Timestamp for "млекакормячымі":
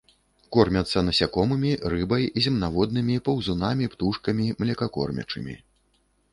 4.65-5.53